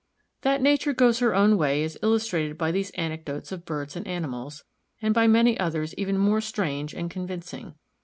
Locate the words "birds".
3.65-3.95